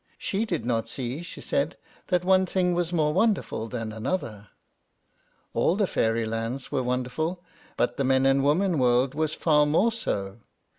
[0.17, 4.47] She did not see, she said, that one thing was more wonderful than another.
[5.53, 7.43] All the fairy lands were wonderful,
[7.77, 10.39] but the men and women world was far more so.